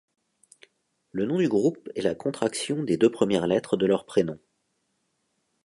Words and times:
Le 1.11 1.27
nom 1.27 1.37
du 1.37 1.47
groupe 1.47 1.87
est 1.95 2.01
la 2.01 2.15
contraction 2.15 2.81
des 2.81 2.97
deux 2.97 3.11
premières 3.11 3.45
lettres 3.45 3.77
de 3.77 3.85
leurs 3.85 4.07
prénoms. 4.07 4.39